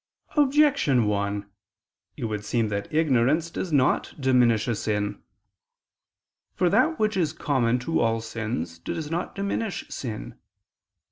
[0.35, 1.45] Objection 1:
[2.17, 5.21] It would seem that ignorance does not diminish a sin.
[6.55, 10.39] For that which is common to all sins does not diminish sin.